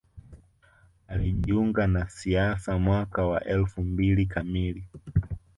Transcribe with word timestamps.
Alijiunga 1.07 1.87
na 1.87 2.09
siasa 2.09 2.77
mwaka 2.79 3.25
wa 3.25 3.43
elfu 3.43 3.81
mbili 3.83 4.25
kamili 4.25 4.87